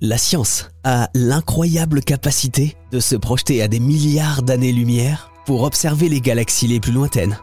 La 0.00 0.16
science 0.16 0.70
a 0.84 1.10
l'incroyable 1.12 2.02
capacité 2.02 2.76
de 2.92 3.00
se 3.00 3.16
projeter 3.16 3.62
à 3.62 3.66
des 3.66 3.80
milliards 3.80 4.42
d'années-lumière 4.42 5.32
pour 5.44 5.64
observer 5.64 6.08
les 6.08 6.20
galaxies 6.20 6.68
les 6.68 6.78
plus 6.78 6.92
lointaines, 6.92 7.36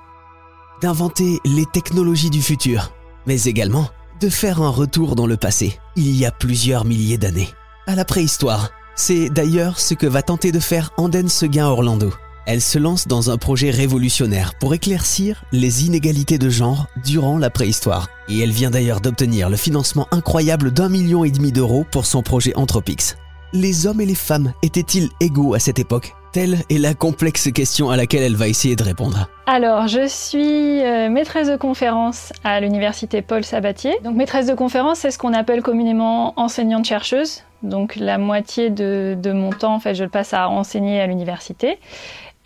d'inventer 0.82 1.40
les 1.44 1.66
technologies 1.66 2.30
du 2.30 2.42
futur, 2.42 2.94
mais 3.26 3.44
également 3.44 3.90
de 4.22 4.30
faire 4.30 4.62
un 4.62 4.70
retour 4.70 5.18
dans 5.18 5.28
le 5.28 5.36
passé, 5.36 5.78
il 5.98 6.16
y 6.16 6.26
a 6.26 6.32
plusieurs 6.32 6.86
milliers 6.86 7.18
d'années, 7.18 7.50
à 7.88 7.96
la 7.96 8.06
préhistoire. 8.06 8.70
C'est 8.96 9.30
d'ailleurs 9.30 9.78
ce 9.78 9.94
que 9.94 10.08
va 10.08 10.22
tenter 10.22 10.54
de 10.54 10.62
faire 10.62 10.92
Anden 10.96 11.28
Seguin 11.28 11.68
Orlando. 11.68 12.14
Elle 12.48 12.62
se 12.62 12.78
lance 12.78 13.08
dans 13.08 13.32
un 13.32 13.38
projet 13.38 13.72
révolutionnaire 13.72 14.54
pour 14.60 14.76
éclaircir 14.76 15.44
les 15.52 15.88
inégalités 15.88 16.38
de 16.38 16.50
genre 16.50 16.86
durant 17.04 17.40
la 17.40 17.50
préhistoire. 17.50 18.08
Et 18.30 18.40
elle 18.40 18.52
vient 18.52 18.70
d'ailleurs 18.70 19.02
d'obtenir 19.02 19.50
le 19.50 19.58
financement 19.58 20.08
incroyable 20.12 20.72
d'un 20.72 20.88
million 20.88 21.24
et 21.24 21.32
demi 21.32 21.52
d'euros 21.52 21.86
pour 21.92 22.06
son 22.06 22.22
projet 22.22 22.56
Anthropix. 22.56 23.18
Les 23.52 23.88
hommes 23.88 24.02
et 24.02 24.06
les 24.06 24.16
femmes 24.16 24.54
étaient-ils 24.62 25.10
égaux 25.20 25.56
à 25.56 25.60
cette 25.60 25.80
époque? 25.80 26.14
Telle 26.34 26.58
est 26.70 26.78
la 26.78 26.94
complexe 26.94 27.50
question 27.52 27.90
à 27.90 27.98
laquelle 27.98 28.22
elle 28.22 28.36
va 28.36 28.48
essayer 28.48 28.76
de 28.76 28.84
répondre. 28.84 29.28
Alors, 29.48 29.88
je 29.88 30.06
suis 30.08 30.84
euh, 30.84 31.10
maîtresse 31.10 31.48
de 31.48 31.56
conférence 31.56 32.34
à 32.44 32.60
l'université 32.60 33.22
Paul 33.22 33.44
Sabatier. 33.44 33.94
Donc, 34.04 34.18
maîtresse 34.18 34.46
de 34.46 34.54
conférence, 34.54 35.00
c'est 35.00 35.12
ce 35.12 35.18
qu'on 35.18 35.34
appelle 35.34 35.62
communément 35.62 36.34
enseignante-chercheuse. 36.36 37.44
Donc, 37.64 37.96
la 37.96 38.18
moitié 38.18 38.70
de, 38.70 39.18
de, 39.18 39.32
mon 39.32 39.52
temps, 39.52 39.76
en 39.76 39.80
fait, 39.80 39.96
je 39.96 40.04
le 40.04 40.10
passe 40.10 40.34
à 40.34 40.50
enseigner 40.50 41.00
à 41.00 41.08
l'université. 41.08 41.80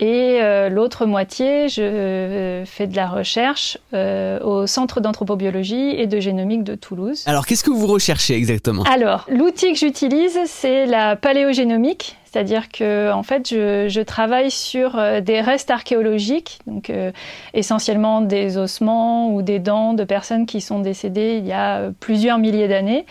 Et 0.00 0.38
euh, 0.40 0.70
l'autre 0.70 1.04
moitié, 1.04 1.68
je 1.68 1.82
euh, 1.82 2.64
fais 2.64 2.86
de 2.86 2.96
la 2.96 3.06
recherche 3.06 3.76
euh, 3.92 4.40
au 4.40 4.66
Centre 4.66 5.02
d'anthropobiologie 5.02 5.90
et 5.90 6.06
de 6.06 6.20
génomique 6.20 6.64
de 6.64 6.74
Toulouse. 6.74 7.22
Alors, 7.26 7.44
qu'est-ce 7.44 7.62
que 7.62 7.70
vous 7.70 7.86
recherchez 7.86 8.34
exactement? 8.34 8.82
Alors, 8.84 9.26
l'outil 9.28 9.70
que 9.72 9.78
j'utilise, 9.78 10.38
c'est 10.46 10.86
la 10.86 11.16
paléogénomique. 11.16 12.16
C'est-à-dire 12.24 12.70
que, 12.70 13.12
en 13.12 13.22
fait, 13.22 13.50
je, 13.50 13.88
je, 13.88 14.00
travaille 14.00 14.52
sur 14.52 14.96
des 15.20 15.40
restes 15.40 15.72
archéologiques, 15.72 16.60
donc 16.64 16.92
essentiellement 17.54 18.20
des 18.20 18.56
ossements 18.56 19.34
ou 19.34 19.42
des 19.42 19.58
dents 19.58 19.94
de 19.94 20.04
personnes 20.04 20.46
qui 20.46 20.60
sont 20.60 20.78
décédées 20.78 21.38
il 21.38 21.46
y 21.46 21.52
a 21.52 21.90
plusieurs 21.98 22.38
milliers 22.38 22.68
d'années. 22.68 23.04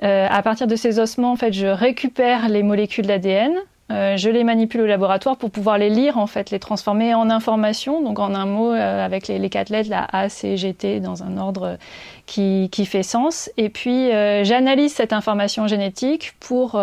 à 0.00 0.42
partir 0.44 0.68
de 0.68 0.76
ces 0.76 1.00
ossements, 1.00 1.32
en 1.32 1.36
fait, 1.36 1.52
je 1.52 1.66
récupère 1.66 2.48
les 2.48 2.62
molécules 2.62 3.06
d'ADN 3.06 3.52
euh, 3.92 4.16
je 4.16 4.30
les 4.30 4.42
manipule 4.42 4.80
au 4.80 4.86
laboratoire 4.86 5.36
pour 5.36 5.50
pouvoir 5.50 5.76
les 5.76 5.90
lire, 5.90 6.16
en 6.16 6.26
fait, 6.26 6.50
les 6.50 6.58
transformer 6.58 7.14
en 7.14 7.28
informations. 7.28 8.00
Donc, 8.00 8.18
en 8.18 8.34
un 8.34 8.46
mot, 8.46 8.72
euh, 8.72 9.04
avec 9.04 9.28
les, 9.28 9.50
quatre 9.50 9.68
lettres, 9.68 9.90
la 9.90 10.06
A, 10.10 10.28
C, 10.28 10.56
G, 10.56 10.72
T, 10.72 11.00
dans 11.00 11.22
un 11.22 11.36
ordre 11.36 11.76
qui, 12.26 12.68
qui 12.72 12.86
fait 12.86 13.02
sens. 13.02 13.50
Et 13.58 13.68
puis, 13.68 14.10
euh, 14.10 14.44
j'analyse 14.44 14.94
cette 14.94 15.12
information 15.12 15.66
génétique 15.66 16.34
pour 16.40 16.80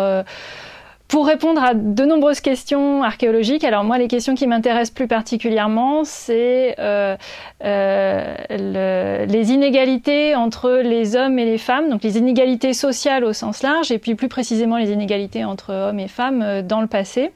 pour 1.10 1.26
répondre 1.26 1.60
à 1.62 1.74
de 1.74 2.04
nombreuses 2.04 2.40
questions 2.40 3.02
archéologiques, 3.02 3.64
alors 3.64 3.82
moi 3.82 3.98
les 3.98 4.06
questions 4.06 4.36
qui 4.36 4.46
m'intéressent 4.46 4.94
plus 4.94 5.08
particulièrement, 5.08 6.04
c'est 6.04 6.76
euh, 6.78 7.16
euh, 7.64 8.34
le, 8.48 9.26
les 9.26 9.50
inégalités 9.50 10.36
entre 10.36 10.70
les 10.84 11.16
hommes 11.16 11.40
et 11.40 11.44
les 11.44 11.58
femmes, 11.58 11.90
donc 11.90 12.04
les 12.04 12.16
inégalités 12.16 12.74
sociales 12.74 13.24
au 13.24 13.32
sens 13.32 13.64
large, 13.64 13.90
et 13.90 13.98
puis 13.98 14.14
plus 14.14 14.28
précisément 14.28 14.76
les 14.76 14.92
inégalités 14.92 15.44
entre 15.44 15.74
hommes 15.74 15.98
et 15.98 16.06
femmes 16.06 16.42
euh, 16.42 16.62
dans 16.62 16.80
le 16.80 16.86
passé. 16.86 17.32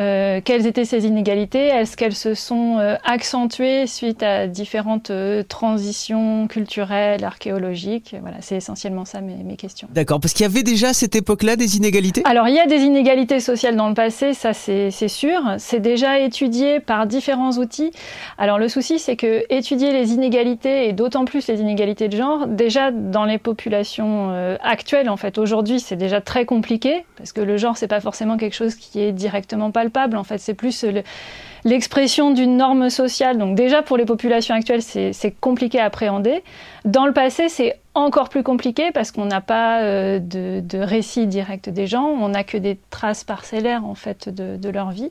Euh, 0.00 0.40
quelles 0.42 0.66
étaient 0.66 0.86
ces 0.86 1.06
inégalités? 1.06 1.66
Est-ce 1.66 1.96
qu'elles 1.96 2.14
se 2.14 2.34
sont 2.34 2.78
euh, 2.78 2.96
accentuées 3.04 3.86
suite 3.86 4.22
à 4.22 4.46
différentes 4.46 5.10
euh, 5.10 5.42
transitions 5.42 6.46
culturelles, 6.46 7.22
archéologiques? 7.22 8.16
Voilà, 8.22 8.38
c'est 8.40 8.56
essentiellement 8.56 9.04
ça 9.04 9.20
mes, 9.20 9.34
mes 9.44 9.56
questions. 9.56 9.88
D'accord, 9.92 10.18
parce 10.18 10.32
qu'il 10.32 10.44
y 10.44 10.48
avait 10.48 10.62
déjà 10.62 10.88
à 10.88 10.92
cette 10.94 11.16
époque-là 11.16 11.56
des 11.56 11.76
inégalités? 11.76 12.22
Alors 12.24 12.48
il 12.48 12.54
y 12.54 12.60
a 12.60 12.66
des 12.66 12.80
inégalités 12.80 13.40
sociales 13.40 13.76
dans 13.76 13.88
le 13.88 13.94
passé, 13.94 14.32
ça 14.32 14.54
c'est 14.54 14.90
sûr. 15.08 15.40
C'est 15.58 15.80
déjà 15.80 16.18
étudié 16.20 16.80
par 16.80 17.06
différents 17.06 17.52
outils. 17.52 17.90
Alors 18.38 18.58
le 18.58 18.68
souci 18.68 18.98
c'est 18.98 19.16
que 19.16 19.44
étudier 19.50 19.92
les 19.92 20.12
inégalités 20.12 20.88
et 20.88 20.92
d'autant 20.92 21.26
plus 21.26 21.46
les 21.48 21.60
inégalités 21.60 22.08
de 22.08 22.16
genre, 22.16 22.46
déjà 22.46 22.90
dans 22.90 23.24
les 23.24 23.38
populations 23.38 24.30
actuelles 24.62 25.10
en 25.10 25.16
fait, 25.16 25.36
aujourd'hui 25.36 25.80
c'est 25.80 25.96
déjà 25.96 26.20
très 26.20 26.46
compliqué 26.46 27.04
parce 27.16 27.32
que 27.32 27.40
le 27.40 27.56
genre 27.56 27.76
c'est 27.76 27.88
pas 27.88 28.00
forcément 28.00 28.36
quelque 28.36 28.54
chose 28.54 28.74
qui 28.76 29.00
est 29.00 29.12
directement 29.12 29.70
c'est 30.38 30.54
plus 30.54 30.84
l'expression 31.64 32.32
d'une 32.32 32.56
norme 32.56 32.90
sociale. 32.90 33.38
Donc 33.38 33.54
déjà 33.54 33.82
pour 33.82 33.96
les 33.96 34.04
populations 34.04 34.54
actuelles, 34.54 34.82
c'est 34.82 35.34
compliqué 35.40 35.78
à 35.80 35.84
appréhender. 35.84 36.42
Dans 36.84 37.06
le 37.06 37.12
passé, 37.12 37.48
c'est 37.48 37.78
encore 37.94 38.28
plus 38.28 38.42
compliqué 38.42 38.90
parce 38.92 39.10
qu'on 39.10 39.24
n'a 39.24 39.40
pas 39.40 39.80
euh, 39.82 40.18
de, 40.20 40.60
de, 40.60 40.78
récit 40.78 41.26
direct 41.26 41.68
des 41.68 41.86
gens, 41.88 42.06
on 42.06 42.28
n'a 42.28 42.44
que 42.44 42.56
des 42.56 42.78
traces 42.90 43.24
parcellaires 43.24 43.84
en 43.84 43.96
fait 43.96 44.28
de 44.28 44.68
leur 44.68 44.90
vie. 44.90 45.10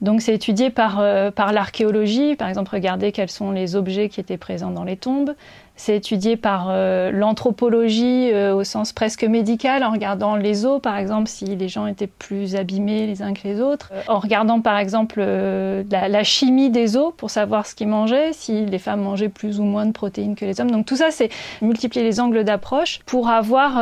Donc 0.00 0.20
c'est 0.20 0.34
étudié 0.34 0.70
par, 0.70 0.98
euh, 1.00 1.30
par 1.30 1.52
l'archéologie, 1.52 2.36
par 2.36 2.48
exemple 2.48 2.70
regarder 2.72 3.12
quels 3.12 3.30
sont 3.30 3.52
les 3.52 3.76
objets 3.76 4.08
qui 4.08 4.20
étaient 4.20 4.36
présents 4.36 4.70
dans 4.70 4.84
les 4.84 4.96
tombes. 4.96 5.34
C'est 5.76 5.96
étudié 5.96 6.36
par 6.36 6.66
euh, 6.68 7.10
l'anthropologie 7.10 8.30
euh, 8.32 8.54
au 8.54 8.64
sens 8.64 8.92
presque 8.92 9.24
médical, 9.24 9.82
en 9.82 9.90
regardant 9.90 10.36
les 10.36 10.66
os, 10.66 10.80
par 10.80 10.96
exemple, 10.98 11.28
si 11.28 11.46
les 11.56 11.68
gens 11.68 11.86
étaient 11.86 12.06
plus 12.06 12.54
abîmés 12.54 13.06
les 13.06 13.22
uns 13.22 13.34
que 13.34 13.40
les 13.44 13.60
autres. 13.60 13.92
en 14.06 14.18
regardant, 14.18 14.60
par 14.60 14.78
exemple, 14.78 15.20
la, 15.20 16.08
la, 16.08 16.22
chimie 16.22 16.70
des 16.70 16.96
os 16.96 17.12
pour 17.16 17.30
savoir 17.30 17.66
ce 17.66 17.74
qu'ils 17.74 17.88
mangeaient, 17.88 18.32
si 18.32 18.66
les 18.66 18.78
femmes 18.78 19.00
mangeaient 19.00 19.28
plus 19.28 19.58
ou 19.58 19.64
moins 19.64 19.86
de 19.86 19.92
protéines 19.92 20.36
que 20.36 20.44
les 20.44 20.60
hommes. 20.60 20.70
Donc 20.70 20.86
tout 20.86 20.96
ça, 20.96 21.10
c'est 21.10 21.30
multiplier 21.62 22.04
les 22.04 22.20
angles 22.20 22.44
d'approche 22.44 23.00
pour 23.06 23.28
avoir 23.28 23.78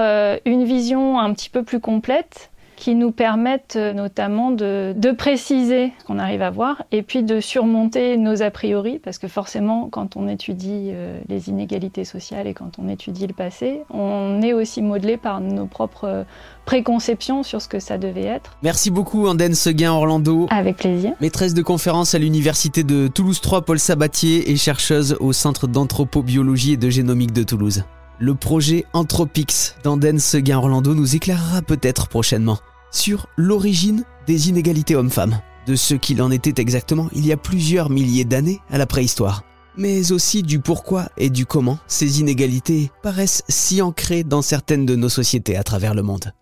une 0.46 0.64
vision 0.64 1.18
un 1.18 1.32
petit 1.34 1.50
peu 1.50 1.62
plus 1.62 1.80
complète 1.80 2.51
qui 2.82 2.96
nous 2.96 3.12
permettent 3.12 3.76
euh, 3.76 3.92
notamment 3.92 4.50
de, 4.50 4.92
de 4.96 5.12
préciser 5.12 5.92
ce 6.00 6.04
qu'on 6.04 6.18
arrive 6.18 6.42
à 6.42 6.50
voir 6.50 6.82
et 6.90 7.02
puis 7.02 7.22
de 7.22 7.38
surmonter 7.38 8.16
nos 8.16 8.42
a 8.42 8.50
priori, 8.50 8.98
parce 8.98 9.18
que 9.18 9.28
forcément, 9.28 9.88
quand 9.88 10.16
on 10.16 10.26
étudie 10.26 10.88
euh, 10.90 11.20
les 11.28 11.48
inégalités 11.48 12.02
sociales 12.02 12.48
et 12.48 12.54
quand 12.54 12.80
on 12.80 12.88
étudie 12.88 13.28
le 13.28 13.34
passé, 13.34 13.82
on 13.88 14.42
est 14.42 14.52
aussi 14.52 14.82
modelé 14.82 15.16
par 15.16 15.40
nos 15.40 15.66
propres 15.66 16.26
préconceptions 16.64 17.44
sur 17.44 17.62
ce 17.62 17.68
que 17.68 17.78
ça 17.78 17.98
devait 17.98 18.24
être. 18.24 18.56
Merci 18.64 18.90
beaucoup 18.90 19.28
Anden 19.28 19.54
Seguin 19.54 19.92
Orlando. 19.92 20.48
Avec 20.50 20.78
plaisir. 20.78 21.12
Maîtresse 21.20 21.54
de 21.54 21.62
conférence 21.62 22.16
à 22.16 22.18
l'université 22.18 22.82
de 22.82 23.06
Toulouse 23.06 23.40
3 23.40 23.62
Paul 23.62 23.78
Sabatier 23.78 24.50
et 24.50 24.56
chercheuse 24.56 25.16
au 25.20 25.32
Centre 25.32 25.68
d'anthropobiologie 25.68 26.72
et 26.72 26.76
de 26.78 26.90
génomique 26.90 27.32
de 27.32 27.44
Toulouse. 27.44 27.84
Le 28.18 28.34
projet 28.34 28.86
Anthropix 28.92 29.76
d'Anden 29.84 30.18
Seguin 30.18 30.58
Orlando 30.58 30.96
nous 30.96 31.14
éclairera 31.14 31.62
peut-être 31.62 32.08
prochainement 32.08 32.58
sur 32.92 33.26
l'origine 33.36 34.04
des 34.26 34.48
inégalités 34.48 34.94
hommes-femmes, 34.94 35.40
de 35.66 35.74
ce 35.74 35.94
qu'il 35.94 36.22
en 36.22 36.30
était 36.30 36.60
exactement 36.60 37.08
il 37.12 37.26
y 37.26 37.32
a 37.32 37.36
plusieurs 37.36 37.90
milliers 37.90 38.24
d'années 38.24 38.60
à 38.70 38.78
la 38.78 38.86
préhistoire, 38.86 39.42
mais 39.76 40.12
aussi 40.12 40.42
du 40.42 40.60
pourquoi 40.60 41.08
et 41.16 41.30
du 41.30 41.46
comment 41.46 41.78
ces 41.86 42.20
inégalités 42.20 42.90
paraissent 43.02 43.42
si 43.48 43.82
ancrées 43.82 44.22
dans 44.22 44.42
certaines 44.42 44.86
de 44.86 44.94
nos 44.94 45.08
sociétés 45.08 45.56
à 45.56 45.64
travers 45.64 45.94
le 45.94 46.02
monde. 46.02 46.32